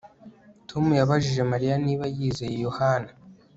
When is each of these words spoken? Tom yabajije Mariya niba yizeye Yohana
Tom 0.69 0.85
yabajije 0.99 1.41
Mariya 1.51 1.75
niba 1.85 2.03
yizeye 2.15 2.55
Yohana 2.65 3.11